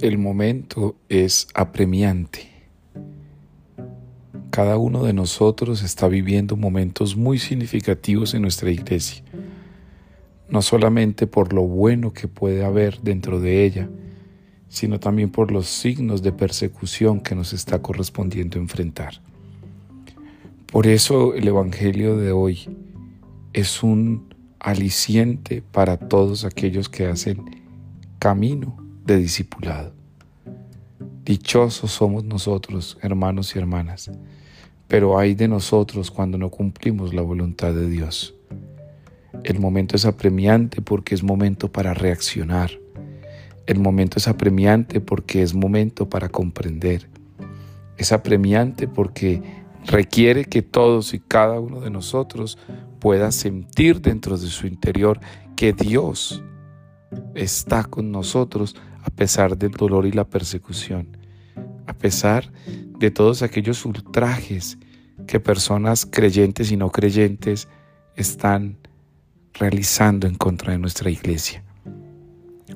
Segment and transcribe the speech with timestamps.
[0.00, 2.48] El momento es apremiante.
[4.50, 9.24] Cada uno de nosotros está viviendo momentos muy significativos en nuestra iglesia,
[10.48, 13.90] no solamente por lo bueno que puede haber dentro de ella,
[14.68, 19.20] sino también por los signos de persecución que nos está correspondiendo enfrentar.
[20.70, 22.68] Por eso el Evangelio de hoy
[23.52, 27.44] es un aliciente para todos aquellos que hacen
[28.20, 29.92] camino de discipulado.
[31.24, 34.10] Dichosos somos nosotros, hermanos y hermanas,
[34.86, 38.34] pero hay de nosotros cuando no cumplimos la voluntad de Dios.
[39.44, 42.70] El momento es apremiante porque es momento para reaccionar.
[43.66, 47.08] El momento es apremiante porque es momento para comprender.
[47.96, 49.42] Es apremiante porque
[49.86, 52.58] requiere que todos y cada uno de nosotros
[52.98, 55.18] pueda sentir dentro de su interior
[55.56, 56.42] que Dios
[57.34, 58.76] está con nosotros
[59.18, 61.16] pesar del dolor y la persecución,
[61.86, 62.52] a pesar
[62.98, 64.78] de todos aquellos ultrajes
[65.26, 67.66] que personas creyentes y no creyentes
[68.14, 68.78] están
[69.54, 71.64] realizando en contra de nuestra iglesia.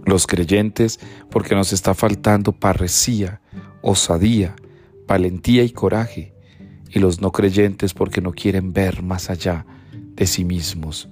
[0.04, 0.98] Los creyentes
[1.30, 3.40] porque nos está faltando parresía,
[3.80, 4.56] osadía,
[5.06, 6.34] valentía y coraje,
[6.90, 11.08] y los no creyentes porque no quieren ver más allá de sí mismos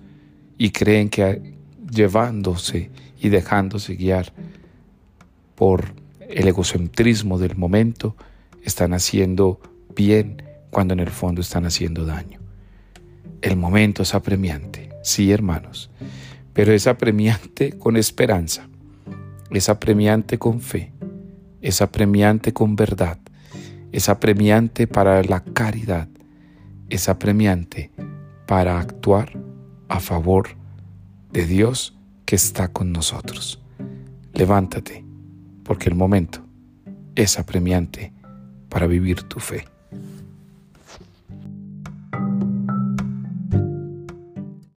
[0.58, 1.54] y creen que
[1.88, 4.32] llevándose y dejándose guiar
[5.61, 5.92] por
[6.27, 8.16] el egocentrismo del momento,
[8.64, 9.61] están haciendo
[9.94, 12.41] bien cuando en el fondo están haciendo daño.
[13.42, 15.91] El momento es apremiante, sí hermanos,
[16.55, 18.70] pero es apremiante con esperanza,
[19.50, 20.94] es apremiante con fe,
[21.61, 23.19] es apremiante con verdad,
[23.92, 26.08] es apremiante para la caridad,
[26.88, 27.91] es apremiante
[28.47, 29.38] para actuar
[29.88, 30.56] a favor
[31.31, 33.61] de Dios que está con nosotros.
[34.33, 35.09] Levántate,
[35.70, 36.44] porque el momento
[37.14, 38.12] es apremiante
[38.69, 39.69] para vivir tu fe.